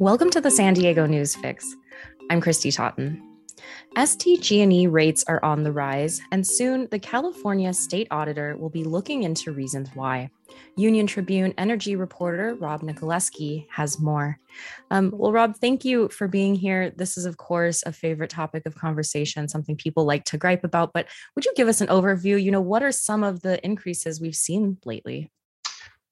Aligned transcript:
Welcome 0.00 0.30
to 0.30 0.40
the 0.40 0.52
San 0.52 0.74
Diego 0.74 1.06
News 1.06 1.34
Fix. 1.34 1.74
I'm 2.30 2.40
Kristy 2.40 2.72
Totten. 2.72 3.20
SDG&E 3.96 4.86
rates 4.86 5.24
are 5.26 5.44
on 5.44 5.64
the 5.64 5.72
rise, 5.72 6.20
and 6.30 6.46
soon 6.46 6.86
the 6.92 7.00
California 7.00 7.74
state 7.74 8.06
auditor 8.12 8.56
will 8.56 8.70
be 8.70 8.84
looking 8.84 9.24
into 9.24 9.50
reasons 9.50 9.90
why. 9.94 10.30
Union 10.76 11.08
Tribune 11.08 11.52
energy 11.58 11.96
reporter 11.96 12.54
Rob 12.54 12.82
Nikolewski 12.82 13.66
has 13.70 13.98
more. 13.98 14.38
Um, 14.92 15.12
well, 15.12 15.32
Rob, 15.32 15.56
thank 15.56 15.84
you 15.84 16.08
for 16.10 16.28
being 16.28 16.54
here. 16.54 16.90
This 16.90 17.18
is, 17.18 17.24
of 17.26 17.36
course, 17.36 17.82
a 17.84 17.90
favorite 17.90 18.30
topic 18.30 18.66
of 18.66 18.76
conversation, 18.76 19.48
something 19.48 19.74
people 19.74 20.04
like 20.04 20.24
to 20.26 20.38
gripe 20.38 20.62
about. 20.62 20.92
But 20.92 21.08
would 21.34 21.44
you 21.44 21.52
give 21.56 21.66
us 21.66 21.80
an 21.80 21.88
overview? 21.88 22.40
You 22.40 22.52
know, 22.52 22.60
what 22.60 22.84
are 22.84 22.92
some 22.92 23.24
of 23.24 23.42
the 23.42 23.60
increases 23.66 24.20
we've 24.20 24.36
seen 24.36 24.78
lately? 24.84 25.32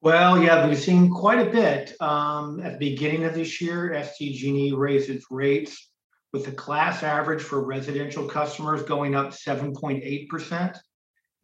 Well, 0.01 0.41
yeah, 0.41 0.67
we've 0.67 0.77
seen 0.77 1.09
quite 1.09 1.47
a 1.47 1.49
bit. 1.49 1.99
Um, 1.99 2.61
at 2.61 2.73
the 2.73 2.91
beginning 2.91 3.23
of 3.23 3.33
this 3.33 3.59
year, 3.59 3.89
SDG&E 3.89 4.73
raised 4.73 5.09
its 5.09 5.25
rates 5.31 5.89
with 6.33 6.45
the 6.45 6.51
class 6.51 7.01
average 7.01 7.41
for 7.41 7.65
residential 7.65 8.27
customers 8.27 8.83
going 8.83 9.15
up 9.15 9.29
7.8%, 9.29 10.77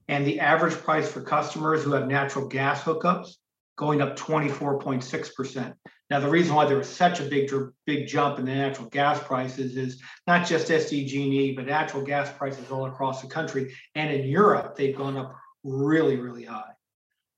and 0.08 0.28
the 0.28 0.40
average 0.40 0.76
price 0.76 1.12
for 1.12 1.22
customers 1.22 1.84
who 1.84 1.94
have 1.94 2.08
natural 2.08 2.48
gas 2.48 2.84
hookups 2.84 3.32
going 3.76 4.02
up 4.02 4.16
24.6%. 4.16 5.74
Now, 6.12 6.20
the 6.20 6.30
reason 6.30 6.54
why 6.54 6.66
there 6.66 6.78
was 6.78 6.90
such 6.90 7.20
a 7.22 7.24
big, 7.24 7.52
big 7.88 8.08
jump 8.08 8.38
in 8.38 8.46
the 8.46 8.54
natural 8.54 8.88
gas 8.90 9.20
prices 9.24 9.78
is 9.78 10.00
not 10.28 10.46
just 10.46 10.68
SDG&E, 10.68 11.56
but 11.56 11.66
natural 11.66 12.04
gas 12.04 12.32
prices 12.38 12.70
all 12.70 12.86
across 12.86 13.24
the 13.24 13.28
country. 13.28 13.74
And 13.96 14.14
in 14.14 14.28
Europe, 14.28 14.76
they've 14.76 14.96
gone 14.96 15.18
up 15.18 15.36
really, 15.64 16.18
really 16.18 16.44
high. 16.44 16.73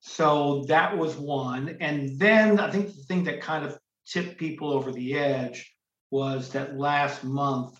So 0.07 0.65
that 0.67 0.95
was 0.95 1.17
one. 1.17 1.77
And 1.81 2.17
then 2.19 2.59
I 2.59 2.69
think 2.69 2.87
the 2.87 3.03
thing 3.03 3.23
that 3.23 3.41
kind 3.41 3.65
of 3.65 3.77
tipped 4.05 4.37
people 4.37 4.71
over 4.71 4.91
the 4.91 5.17
edge 5.17 5.75
was 6.11 6.51
that 6.51 6.77
last 6.77 7.23
month, 7.23 7.77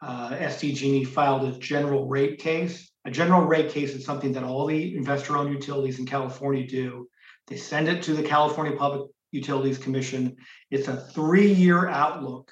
uh, 0.00 0.30
SDG&E 0.30 1.04
filed 1.04 1.44
a 1.44 1.58
general 1.58 2.08
rate 2.08 2.38
case. 2.38 2.90
A 3.04 3.10
general 3.10 3.42
rate 3.42 3.70
case 3.70 3.94
is 3.94 4.06
something 4.06 4.32
that 4.32 4.42
all 4.42 4.64
the 4.64 4.96
investor-owned 4.96 5.52
utilities 5.52 5.98
in 5.98 6.06
California 6.06 6.66
do. 6.66 7.08
They 7.46 7.56
send 7.56 7.88
it 7.88 8.02
to 8.04 8.14
the 8.14 8.22
California 8.22 8.74
Public 8.74 9.10
Utilities 9.30 9.76
Commission. 9.76 10.36
It's 10.70 10.88
a 10.88 10.96
three-year 10.96 11.88
outlook. 11.88 12.50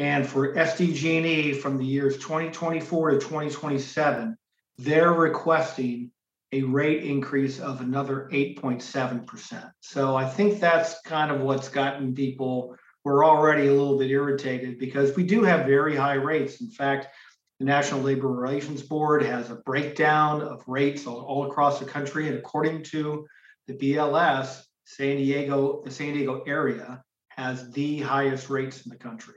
And 0.00 0.26
for 0.26 0.52
SDG&E 0.54 1.52
from 1.54 1.78
the 1.78 1.86
years 1.86 2.16
2024 2.16 3.12
to 3.12 3.18
2027, 3.18 4.36
they're 4.78 5.12
requesting 5.12 6.10
a 6.54 6.62
rate 6.62 7.02
increase 7.02 7.58
of 7.58 7.80
another 7.80 8.28
8.7%. 8.32 9.72
So 9.80 10.14
I 10.14 10.24
think 10.24 10.60
that's 10.60 11.00
kind 11.00 11.32
of 11.32 11.40
what's 11.40 11.68
gotten 11.68 12.14
people, 12.14 12.76
we're 13.02 13.26
already 13.26 13.66
a 13.66 13.72
little 13.72 13.98
bit 13.98 14.10
irritated 14.10 14.78
because 14.78 15.16
we 15.16 15.24
do 15.24 15.42
have 15.42 15.66
very 15.66 15.96
high 15.96 16.14
rates. 16.14 16.60
In 16.60 16.70
fact, 16.70 17.08
the 17.58 17.66
National 17.66 18.02
Labor 18.02 18.28
Relations 18.28 18.82
Board 18.82 19.22
has 19.22 19.50
a 19.50 19.56
breakdown 19.56 20.42
of 20.42 20.62
rates 20.68 21.06
all, 21.08 21.22
all 21.22 21.50
across 21.50 21.80
the 21.80 21.86
country. 21.86 22.28
And 22.28 22.38
according 22.38 22.84
to 22.84 23.26
the 23.66 23.74
BLS, 23.74 24.62
San 24.84 25.16
Diego, 25.16 25.82
the 25.84 25.90
San 25.90 26.14
Diego 26.14 26.44
area 26.46 27.02
has 27.30 27.70
the 27.72 28.00
highest 28.00 28.48
rates 28.48 28.86
in 28.86 28.90
the 28.90 28.98
country. 28.98 29.34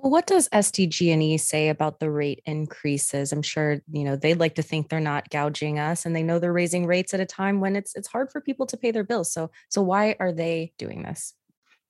What 0.00 0.26
does 0.26 0.48
SDG&E 0.50 1.38
say 1.38 1.68
about 1.68 2.00
the 2.00 2.10
rate 2.10 2.42
increases? 2.46 3.32
I'm 3.32 3.42
sure 3.42 3.80
you 3.90 4.04
know 4.04 4.16
they'd 4.16 4.38
like 4.38 4.54
to 4.56 4.62
think 4.62 4.88
they're 4.88 5.00
not 5.00 5.30
gouging 5.30 5.78
us, 5.78 6.06
and 6.06 6.14
they 6.14 6.22
know 6.22 6.38
they're 6.38 6.52
raising 6.52 6.86
rates 6.86 7.14
at 7.14 7.20
a 7.20 7.26
time 7.26 7.60
when 7.60 7.76
it's 7.76 7.94
it's 7.96 8.08
hard 8.08 8.30
for 8.30 8.40
people 8.40 8.66
to 8.66 8.76
pay 8.76 8.90
their 8.90 9.04
bills. 9.04 9.32
So 9.32 9.50
so 9.68 9.82
why 9.82 10.16
are 10.20 10.32
they 10.32 10.72
doing 10.78 11.02
this? 11.02 11.34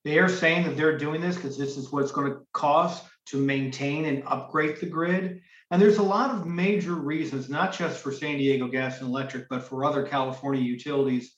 They 0.04 0.18
are 0.18 0.28
saying 0.28 0.64
that 0.64 0.76
they're 0.76 0.96
doing 0.96 1.20
this 1.20 1.36
because 1.36 1.58
this 1.58 1.76
is 1.76 1.90
what 1.90 2.04
it's 2.04 2.12
going 2.12 2.32
to 2.32 2.40
cost 2.52 3.04
to 3.26 3.38
maintain 3.38 4.04
and 4.04 4.22
upgrade 4.26 4.76
the 4.80 4.86
grid. 4.86 5.40
And 5.70 5.82
there's 5.82 5.98
a 5.98 6.02
lot 6.02 6.30
of 6.30 6.46
major 6.46 6.94
reasons, 6.94 7.48
not 7.48 7.72
just 7.72 8.00
for 8.00 8.12
San 8.12 8.38
Diego 8.38 8.68
Gas 8.68 9.00
and 9.00 9.08
Electric, 9.08 9.48
but 9.48 9.64
for 9.64 9.84
other 9.84 10.06
California 10.06 10.62
utilities 10.62 11.34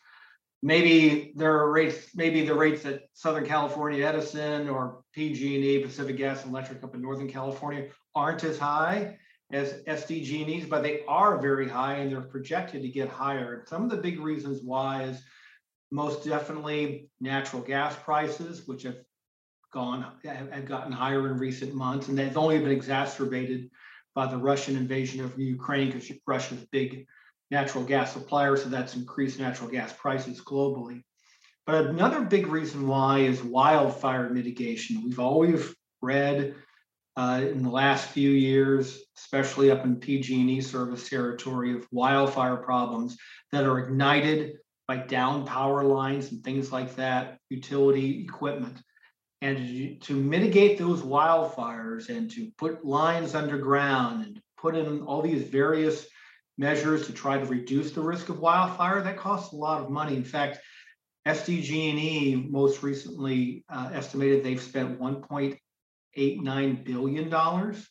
maybe 0.62 1.32
there 1.36 1.56
are 1.56 1.70
rates, 1.70 2.08
maybe 2.14 2.44
the 2.44 2.54
rates 2.54 2.84
at 2.84 3.02
Southern 3.14 3.46
California 3.46 4.04
Edison 4.04 4.69
or 4.69 5.02
PG&E, 5.12 5.78
Pacific 5.80 6.16
Gas 6.16 6.42
and 6.42 6.52
Electric 6.52 6.82
up 6.82 6.94
in 6.94 7.02
Northern 7.02 7.28
California 7.28 7.88
aren't 8.14 8.44
as 8.44 8.58
high 8.58 9.18
as 9.52 9.82
SDG&E's, 9.86 10.66
but 10.66 10.82
they 10.82 11.04
are 11.06 11.38
very 11.38 11.68
high 11.68 11.94
and 11.94 12.12
they're 12.12 12.20
projected 12.20 12.82
to 12.82 12.88
get 12.88 13.08
higher. 13.08 13.64
Some 13.68 13.84
of 13.84 13.91
the 13.91 13.97
big 13.97 14.20
reasons 14.20 14.60
why 14.62 15.04
is 15.04 15.22
most 15.91 16.24
definitely 16.24 17.08
natural 17.20 17.62
gas 17.62 17.97
prices, 17.97 18.66
which 18.66 18.82
have 18.82 18.97
gone 19.72 20.04
have 20.24 20.66
gotten 20.66 20.92
higher 20.92 21.30
in 21.30 21.38
recent 21.38 21.74
months, 21.74 22.08
and 22.08 22.18
they've 22.18 22.36
only 22.36 22.58
been 22.58 22.70
exacerbated 22.70 23.70
by 24.14 24.26
the 24.26 24.36
Russian 24.36 24.76
invasion 24.76 25.24
of 25.24 25.38
Ukraine 25.38 25.91
because 25.91 26.10
Russia's 26.26 26.64
big 26.72 27.06
natural 27.50 27.84
gas 27.84 28.12
suppliers, 28.12 28.62
so 28.62 28.69
that's 28.69 28.94
increased 28.94 29.38
natural 29.38 29.70
gas 29.70 29.92
prices 29.92 30.41
globally. 30.41 31.03
But 31.66 31.86
another 31.86 32.22
big 32.22 32.47
reason 32.47 32.86
why 32.86 33.20
is 33.20 33.42
wildfire 33.42 34.31
mitigation. 34.31 35.04
We've 35.04 35.20
always 35.20 35.75
read 36.00 36.54
uh, 37.16 37.42
in 37.42 37.62
the 37.62 37.70
last 37.70 38.09
few 38.09 38.31
years, 38.31 39.03
especially 39.19 39.70
up 39.70 39.84
in 39.84 39.97
PG&E 39.97 40.60
service 40.60 41.09
territory, 41.09 41.75
of 41.75 41.86
wildfire 41.91 42.56
problems 42.56 43.16
that 43.53 43.65
are 43.65 43.80
ignited 43.80 44.54
by 44.86 44.97
down 44.97 45.44
power 45.44 45.84
lines 45.84 46.32
and 46.32 46.42
things 46.42 46.72
like 46.72 46.97
that, 46.97 47.38
utility 47.50 48.22
equipment. 48.22 48.78
And 49.42 50.00
to 50.03 50.15
mitigate 50.15 50.78
those 50.78 51.03
wildfires 51.03 52.09
and 52.09 52.30
to 52.30 52.50
put 52.56 52.84
lines 52.84 53.34
underground 53.34 54.25
and 54.25 54.41
put 54.56 54.75
in 54.75 55.03
all 55.03 55.22
these 55.22 55.42
various 55.42 56.06
measures 56.58 57.06
to 57.06 57.12
try 57.12 57.38
to 57.38 57.46
reduce 57.46 57.92
the 57.92 58.00
risk 58.00 58.28
of 58.28 58.41
wildfire, 58.41 59.00
that 59.02 59.16
costs 59.16 59.52
a 59.52 59.56
lot 59.56 59.80
of 59.80 59.91
money. 59.91 60.16
In 60.16 60.24
fact, 60.24 60.58
SDG&E 61.26 62.48
most 62.50 62.82
recently 62.82 63.64
uh, 63.69 63.91
estimated 63.92 64.42
they've 64.42 64.60
spent 64.60 65.00
1.89 65.00 66.84
billion 66.84 67.28
dollars 67.30 67.88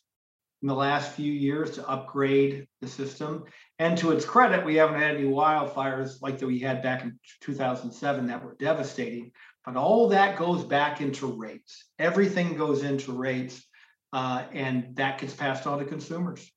in 0.62 0.68
the 0.68 0.74
last 0.74 1.12
few 1.12 1.32
years 1.32 1.70
to 1.72 1.88
upgrade 1.88 2.66
the 2.80 2.88
system. 2.88 3.44
And 3.78 3.96
to 3.98 4.10
its 4.10 4.24
credit, 4.24 4.64
we 4.64 4.74
haven't 4.74 5.00
had 5.00 5.14
any 5.14 5.24
wildfires 5.24 6.20
like 6.20 6.38
that 6.38 6.46
we 6.46 6.58
had 6.58 6.82
back 6.82 7.04
in 7.04 7.18
2007 7.42 8.26
that 8.26 8.44
were 8.44 8.56
devastating. 8.58 9.30
But 9.64 9.76
all 9.76 10.08
that 10.08 10.36
goes 10.36 10.64
back 10.64 11.00
into 11.00 11.26
rates. 11.26 11.84
Everything 11.98 12.56
goes 12.56 12.82
into 12.82 13.12
rates, 13.12 13.64
uh, 14.12 14.44
and 14.52 14.96
that 14.96 15.20
gets 15.20 15.34
passed 15.34 15.66
on 15.66 15.78
to 15.78 15.84
consumers. 15.84 16.50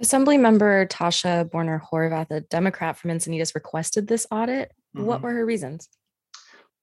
Assembly 0.00 0.38
member 0.38 0.86
Tasha 0.86 1.48
Boerner 1.48 1.80
Horvath, 1.80 2.30
a 2.30 2.40
Democrat 2.40 2.96
from 2.96 3.10
Encinitas, 3.10 3.54
requested 3.54 4.08
this 4.08 4.26
audit. 4.30 4.72
Mm-hmm. 4.96 5.06
What 5.06 5.22
were 5.22 5.32
her 5.32 5.46
reasons? 5.46 5.88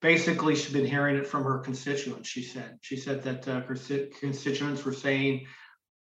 Basically, 0.01 0.55
she's 0.55 0.73
been 0.73 0.85
hearing 0.85 1.17
it 1.17 1.27
from 1.27 1.43
her 1.43 1.59
constituents. 1.59 2.27
She 2.27 2.41
said 2.41 2.77
she 2.81 2.95
said 2.95 3.21
that 3.23 3.47
uh, 3.47 3.61
her 3.61 3.75
constituents 4.19 4.83
were 4.83 4.93
saying 4.93 5.45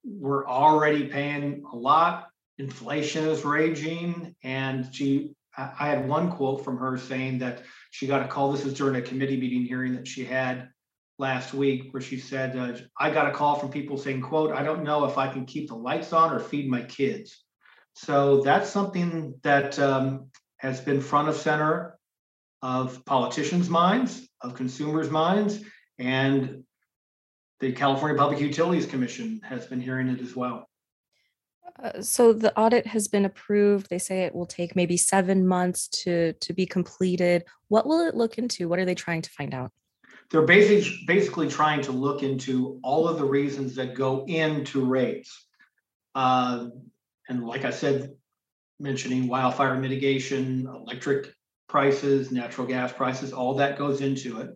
we're 0.04 0.46
already 0.46 1.08
paying 1.08 1.64
a 1.70 1.76
lot. 1.76 2.28
Inflation 2.58 3.26
is 3.28 3.44
raging, 3.44 4.34
and 4.42 4.94
she. 4.94 5.34
I 5.54 5.86
had 5.86 6.08
one 6.08 6.30
quote 6.30 6.64
from 6.64 6.78
her 6.78 6.96
saying 6.96 7.40
that 7.40 7.62
she 7.90 8.06
got 8.06 8.24
a 8.24 8.28
call. 8.28 8.52
This 8.52 8.64
was 8.64 8.72
during 8.72 8.96
a 8.96 9.02
committee 9.02 9.36
meeting 9.38 9.66
hearing 9.66 9.92
that 9.96 10.08
she 10.08 10.24
had 10.24 10.70
last 11.22 11.54
week 11.54 11.92
where 11.92 12.02
she 12.02 12.18
said, 12.18 12.56
uh, 12.56 12.76
I 12.98 13.10
got 13.10 13.28
a 13.28 13.30
call 13.30 13.54
from 13.54 13.70
people 13.70 13.96
saying, 13.96 14.22
quote, 14.22 14.52
I 14.52 14.64
don't 14.64 14.82
know 14.82 15.04
if 15.04 15.16
I 15.16 15.28
can 15.32 15.46
keep 15.46 15.68
the 15.68 15.76
lights 15.76 16.12
on 16.12 16.32
or 16.34 16.40
feed 16.40 16.68
my 16.68 16.82
kids. 16.82 17.44
So 17.94 18.42
that's 18.42 18.68
something 18.68 19.34
that 19.42 19.78
um, 19.78 20.30
has 20.56 20.80
been 20.80 21.00
front 21.00 21.28
of 21.28 21.36
center 21.36 21.96
of 22.60 23.04
politicians' 23.04 23.70
minds, 23.70 24.28
of 24.40 24.54
consumers' 24.54 25.10
minds, 25.10 25.60
and 25.98 26.64
the 27.60 27.72
California 27.72 28.18
Public 28.18 28.40
Utilities 28.40 28.86
Commission 28.86 29.40
has 29.44 29.64
been 29.66 29.80
hearing 29.80 30.08
it 30.08 30.20
as 30.20 30.34
well. 30.34 30.68
Uh, 31.80 32.02
so 32.02 32.32
the 32.32 32.56
audit 32.58 32.86
has 32.86 33.06
been 33.06 33.24
approved. 33.24 33.88
They 33.88 33.98
say 33.98 34.22
it 34.22 34.34
will 34.34 34.46
take 34.46 34.74
maybe 34.74 34.96
seven 34.96 35.46
months 35.46 35.88
to 36.02 36.32
to 36.32 36.52
be 36.52 36.66
completed. 36.66 37.44
What 37.68 37.86
will 37.86 38.06
it 38.08 38.16
look 38.16 38.38
into? 38.38 38.68
What 38.68 38.80
are 38.80 38.84
they 38.84 38.96
trying 38.96 39.22
to 39.22 39.30
find 39.30 39.54
out? 39.54 39.70
They're 40.32 40.42
basically 40.42 41.04
basically 41.06 41.48
trying 41.48 41.82
to 41.82 41.92
look 41.92 42.22
into 42.22 42.80
all 42.82 43.06
of 43.06 43.18
the 43.18 43.24
reasons 43.24 43.76
that 43.76 43.94
go 43.94 44.24
into 44.26 44.84
rates. 44.84 45.46
Uh, 46.14 46.68
and 47.28 47.46
like 47.46 47.66
I 47.66 47.70
said, 47.70 48.14
mentioning 48.80 49.28
wildfire 49.28 49.76
mitigation, 49.76 50.66
electric 50.66 51.34
prices, 51.68 52.32
natural 52.32 52.66
gas 52.66 52.92
prices, 52.92 53.32
all 53.32 53.54
that 53.56 53.78
goes 53.78 54.00
into 54.00 54.40
it. 54.40 54.50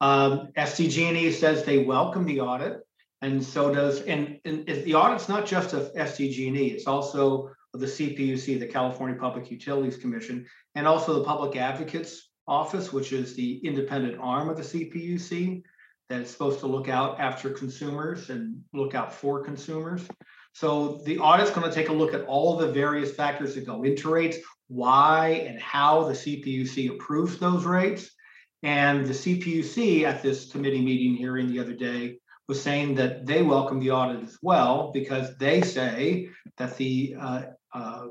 Um, 0.00 0.48
SDG&E 0.56 1.30
says 1.32 1.64
they 1.64 1.84
welcome 1.84 2.26
the 2.26 2.40
audit, 2.40 2.80
and 3.22 3.42
so 3.42 3.72
does 3.72 4.02
and, 4.02 4.40
and 4.44 4.66
the 4.66 4.94
audit's 4.94 5.28
not 5.28 5.46
just 5.46 5.74
of 5.74 5.94
SDG&E; 5.94 6.68
it's 6.68 6.88
also 6.88 7.50
of 7.72 7.80
the 7.80 7.86
CPUC, 7.86 8.58
the 8.58 8.66
California 8.66 9.16
Public 9.16 9.48
Utilities 9.50 9.96
Commission, 9.96 10.46
and 10.74 10.88
also 10.88 11.14
the 11.14 11.24
Public 11.24 11.56
Advocates 11.56 12.29
office, 12.46 12.92
which 12.92 13.12
is 13.12 13.34
the 13.34 13.58
independent 13.58 14.18
arm 14.20 14.48
of 14.48 14.56
the 14.56 14.62
CPUC 14.62 15.62
that 16.08 16.22
is 16.22 16.30
supposed 16.30 16.60
to 16.60 16.66
look 16.66 16.88
out 16.88 17.20
after 17.20 17.50
consumers 17.50 18.30
and 18.30 18.62
look 18.72 18.94
out 18.94 19.14
for 19.14 19.44
consumers. 19.44 20.06
So 20.52 21.00
the 21.04 21.18
audit's 21.18 21.50
going 21.50 21.68
to 21.68 21.74
take 21.74 21.88
a 21.88 21.92
look 21.92 22.12
at 22.12 22.24
all 22.24 22.56
the 22.56 22.72
various 22.72 23.12
factors 23.14 23.54
that 23.54 23.66
go 23.66 23.84
into 23.84 24.10
rates, 24.10 24.38
why 24.68 25.44
and 25.46 25.60
how 25.60 26.04
the 26.04 26.14
CPUC 26.14 26.90
approves 26.90 27.38
those 27.38 27.64
rates. 27.64 28.10
And 28.62 29.06
the 29.06 29.14
CPUC 29.14 30.02
at 30.02 30.22
this 30.22 30.50
committee 30.50 30.82
meeting 30.82 31.14
hearing 31.14 31.48
the 31.48 31.60
other 31.60 31.74
day 31.74 32.18
was 32.48 32.60
saying 32.60 32.96
that 32.96 33.26
they 33.26 33.42
welcome 33.42 33.78
the 33.78 33.92
audit 33.92 34.24
as 34.24 34.36
well 34.42 34.90
because 34.92 35.36
they 35.38 35.62
say 35.62 36.28
that 36.58 36.76
the 36.76 37.14
uh, 37.18 37.42
uh, 37.72 38.06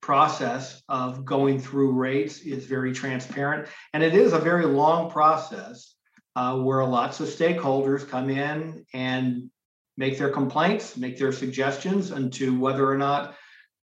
process 0.00 0.82
of 0.88 1.24
going 1.24 1.60
through 1.60 1.92
rates 1.92 2.40
is 2.40 2.66
very 2.66 2.92
transparent. 2.92 3.68
And 3.92 4.02
it 4.02 4.14
is 4.14 4.32
a 4.32 4.38
very 4.38 4.66
long 4.66 5.10
process 5.10 5.94
uh, 6.36 6.58
where 6.58 6.84
lots 6.84 7.20
of 7.20 7.28
stakeholders 7.28 8.08
come 8.08 8.30
in 8.30 8.86
and 8.94 9.50
make 9.96 10.18
their 10.18 10.30
complaints, 10.30 10.96
make 10.96 11.18
their 11.18 11.32
suggestions 11.32 12.10
into 12.10 12.58
whether 12.58 12.90
or 12.90 12.96
not 12.96 13.34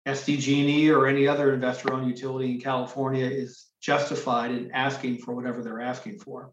SDG&E 0.07 0.92
or 0.92 1.07
any 1.07 1.28
other 1.28 1.54
investor-owned 1.54 2.08
utility 2.08 2.51
in 2.51 2.62
California 2.62 3.25
is 3.25 3.66
justified 3.81 4.51
in 4.51 4.72
asking 4.72 5.18
for 5.18 5.34
whatever 5.34 5.63
they're 5.63 5.81
asking 5.81 6.19
for. 6.19 6.51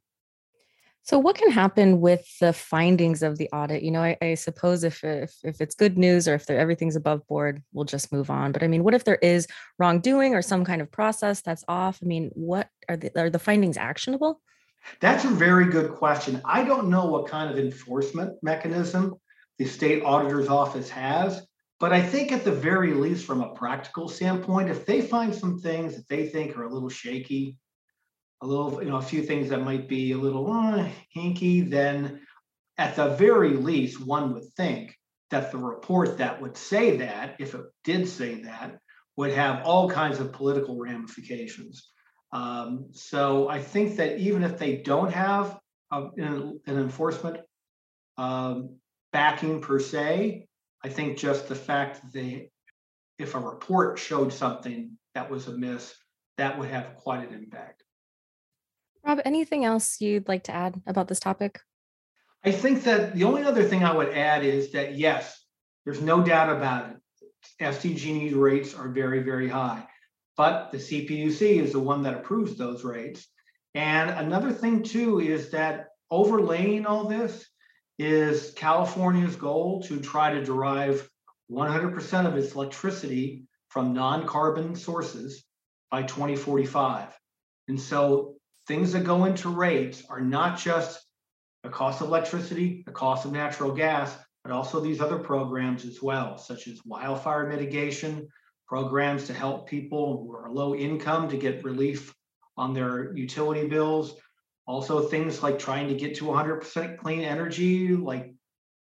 So, 1.05 1.19
what 1.19 1.37
can 1.37 1.51
happen 1.51 2.01
with 2.01 2.25
the 2.39 2.53
findings 2.53 3.25
of 3.25 3.37
the 3.37 3.49
audit? 3.53 3.83
You 3.83 3.91
know, 3.91 4.03
I, 4.03 4.17
I 4.23 4.35
suppose 4.35 4.85
if, 4.85 5.03
if 5.03 5.35
if 5.43 5.61
it's 5.61 5.75
good 5.75 5.99
news 5.99 6.29
or 6.29 6.35
if 6.35 6.49
everything's 6.49 6.95
above 6.95 7.27
board, 7.27 7.63
we'll 7.73 7.85
just 7.85 8.13
move 8.13 8.31
on. 8.31 8.53
But 8.53 8.63
I 8.63 8.69
mean, 8.69 8.85
what 8.85 8.95
if 8.95 9.05
there 9.05 9.17
is 9.17 9.49
wrongdoing 9.79 10.35
or 10.35 10.43
some 10.43 10.65
kind 10.65 10.81
of 10.81 10.93
process 10.93 11.41
that's 11.41 11.65
off? 11.67 11.99
I 12.03 12.07
mean, 12.07 12.31
what 12.35 12.69
are 12.89 12.97
the 12.97 13.11
are 13.21 13.31
the 13.31 13.41
findings 13.41 13.77
actionable? 13.77 14.41
That's 15.01 15.25
a 15.25 15.29
very 15.29 15.67
good 15.67 15.93
question. 15.93 16.41
I 16.45 16.65
don't 16.65 16.89
know 16.89 17.07
what 17.07 17.27
kind 17.27 17.51
of 17.51 17.59
enforcement 17.59 18.35
mechanism 18.43 19.15
the 19.59 19.65
state 19.65 20.05
auditor's 20.05 20.49
office 20.49 20.89
has, 20.91 21.45
but 21.81 21.93
I 21.93 22.01
think 22.01 22.31
at 22.31 22.45
the 22.45 22.53
very 22.53 22.95
least, 22.95 23.27
from 23.27 23.41
a 23.41 23.55
practical 23.55 24.09
standpoint, 24.09 24.71
if 24.71 24.87
they 24.87 25.01
find 25.01 25.35
some 25.35 25.59
things 25.59 25.97
that 25.97 26.09
they 26.09 26.29
think 26.29 26.57
are 26.57 26.63
a 26.63 26.73
little 26.73 26.89
shaky, 26.89 27.59
a 28.43 28.47
little, 28.47 28.83
you 28.83 28.91
know, 28.91 28.97
a 28.97 29.03
few 29.03 29.23
things 29.23 29.49
that 29.49 29.63
might 29.63 29.89
be 29.89 30.13
a 30.13 30.19
little 30.19 30.51
uh, 30.53 30.89
hinky, 31.17 31.71
then 31.71 32.21
at 32.77 32.97
the 32.97 33.11
very 33.11 33.51
least, 33.51 34.05
one 34.05 34.35
would 34.35 34.53
think 34.57 34.99
that 35.31 35.53
the 35.53 35.59
report 35.59 36.19
that 36.19 36.43
would 36.43 36.57
say 36.57 36.97
that, 36.99 37.37
if 37.39 37.55
it 37.55 37.63
did 37.85 38.09
say 38.09 38.43
that, 38.43 38.79
would 39.17 39.33
have 39.33 39.65
all 39.65 39.89
kinds 39.89 40.19
of 40.19 40.33
political 40.33 40.79
ramifications. 40.79 41.91
Um, 42.33 42.89
so 42.93 43.49
I 43.49 43.61
think 43.61 43.97
that 43.97 44.19
even 44.19 44.43
if 44.43 44.59
they 44.59 44.79
don't 44.79 45.13
have 45.13 45.59
a, 45.93 46.09
an, 46.17 46.61
an, 46.67 46.79
enforcement 46.79 47.39
um, 48.17 48.77
backing 49.13 49.61
per 49.61 49.79
se, 49.79 50.47
I 50.83 50.89
think 50.89 51.19
just 51.19 51.49
the 51.49 51.55
fact 51.55 52.03
that 52.03 52.13
they, 52.13 52.51
if 53.19 53.35
a 53.35 53.39
report 53.39 53.99
showed 53.99 54.33
something 54.33 54.99
that 55.15 55.31
was 55.31 55.47
amiss, 55.47 55.95
that 56.39 56.59
would 56.59 56.71
have 56.71 56.97
quite 56.97 57.29
an 57.29 57.35
impact. 57.35 57.83
Rob, 59.05 59.21
anything 59.25 59.65
else 59.65 60.01
you'd 60.01 60.29
like 60.29 60.45
to 60.45 60.55
add 60.55 60.81
about 60.87 61.09
this 61.09 61.21
topic? 61.21 61.61
I 62.45 62.53
think 62.53 62.83
that 62.85 63.15
the 63.15 63.25
only 63.25 63.45
other 63.45 63.65
thing 63.65 63.85
I 63.85 63.95
would 63.95 64.11
add 64.11 64.45
is 64.45 64.73
that 64.73 64.97
yes, 64.97 65.45
there's 65.85 66.01
no 66.01 66.23
doubt 66.23 66.55
about 66.55 66.91
it. 66.91 66.97
SDG&E 67.61 68.35
rates 68.35 68.75
are 68.75 68.89
very, 68.89 69.23
very 69.23 69.49
high, 69.49 69.87
but 70.37 70.71
the 70.71 70.79
CPUC 70.79 71.61
is 71.63 71.73
the 71.73 71.81
one 71.81 72.03
that 72.05 72.15
approves 72.15 72.57
those 72.57 72.85
rates. 72.85 73.27
And 73.75 74.11
another 74.11 74.53
thing 74.53 74.83
too 74.83 75.21
is 75.21 75.51
that 75.51 75.89
overlaying 76.11 76.87
all 76.87 77.05
this 77.05 77.47
is 77.99 78.53
California's 78.55 79.37
goal 79.37 79.83
to 79.85 80.01
try 80.01 80.33
to 80.33 80.45
derive 80.45 81.09
100% 81.51 82.27
of 82.27 82.37
its 82.37 82.55
electricity 82.55 83.45
from 83.69 83.93
non-carbon 83.93 84.75
sources 84.75 85.45
by 85.91 86.03
2045. 86.03 87.09
And 87.69 87.81
so 87.81 88.37
things 88.67 88.93
that 88.93 89.05
go 89.05 89.25
into 89.25 89.49
rates 89.49 90.05
are 90.09 90.21
not 90.21 90.59
just 90.59 91.05
the 91.63 91.69
cost 91.69 92.01
of 92.01 92.09
electricity, 92.09 92.83
the 92.87 92.93
cost 92.93 93.25
of 93.25 93.33
natural 93.33 93.73
gas, 93.73 94.17
but 94.43 94.53
also 94.53 94.81
these 94.81 95.01
other 95.01 95.19
programs 95.19 95.85
as 95.85 96.03
well, 96.03 96.37
such 96.37 96.67
as 96.67 96.85
wildfire 96.85 97.49
mitigation, 97.49 98.29
programs 98.67 99.27
to 99.27 99.35
help 99.35 99.69
people 99.69 100.23
who 100.23 100.35
are 100.35 100.51
low 100.51 100.75
income 100.75 101.29
to 101.29 101.37
get 101.37 101.65
relief 101.65 102.15
on 102.57 102.75
their 102.75 103.15
utility 103.17 103.69
bills. 103.69 104.15
Also, 104.67 105.03
things 105.03 105.43
like 105.43 105.59
trying 105.59 105.89
to 105.89 105.95
get 105.95 106.17
to 106.17 106.25
100% 106.25 106.99
clean 106.99 107.21
energy, 107.21 107.89
like 107.95 108.33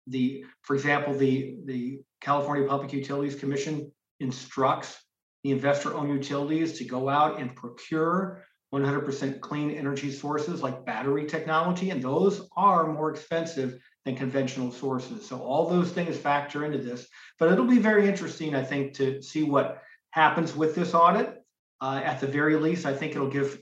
the, 0.07 0.45
for 0.63 0.75
example, 0.75 1.15
the, 1.15 1.57
the 1.65 2.01
California 2.21 2.67
Public 2.67 2.93
Utilities 2.93 3.35
Commission 3.35 3.91
instructs 4.21 4.97
the 5.43 5.51
investor-owned 5.51 6.11
utilities 6.11 6.79
to 6.79 6.85
go 6.85 7.09
out 7.09 7.41
and 7.41 7.55
procure 7.55 8.45
100% 8.75 9.41
clean 9.41 9.71
energy 9.71 10.11
sources 10.11 10.63
like 10.63 10.85
battery 10.85 11.27
technology, 11.27 11.91
and 11.91 12.03
those 12.03 12.49
are 12.57 12.93
more 12.93 13.11
expensive 13.11 13.81
than 14.05 14.17
conventional 14.17 14.73
sources. 14.73 15.27
So 15.27 15.39
all 15.39 15.69
those 15.69 15.91
things 15.91 16.17
factor 16.17 16.65
into 16.65 16.79
this, 16.79 17.07
but 17.39 17.53
it'll 17.53 17.67
be 17.67 17.79
very 17.79 18.09
interesting, 18.09 18.55
I 18.55 18.65
think, 18.65 18.95
to 18.95 19.23
see 19.23 19.45
what 19.45 19.83
happens 20.11 20.57
with 20.57 20.75
this 20.75 20.93
audit. 20.95 21.41
Uh, 21.81 22.01
at 22.03 22.21
the 22.21 22.27
very 22.27 22.57
least, 22.57 22.87
I 22.87 22.95
think 22.95 23.15
it'll 23.15 23.29
give 23.29 23.61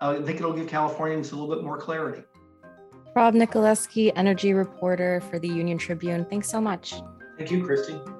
I 0.00 0.16
think 0.16 0.38
it'll 0.38 0.52
give 0.52 0.66
Californians 0.66 1.32
a 1.32 1.36
little 1.36 1.54
bit 1.54 1.62
more 1.64 1.78
clarity. 1.78 2.24
Rob 3.14 3.34
Nikolewski, 3.34 4.10
energy 4.16 4.52
reporter 4.52 5.20
for 5.30 5.38
the 5.38 5.48
Union 5.48 5.78
Tribune. 5.78 6.24
Thanks 6.24 6.48
so 6.48 6.60
much. 6.60 6.94
Thank 7.36 7.50
you, 7.50 7.62
Kristy. 7.62 8.11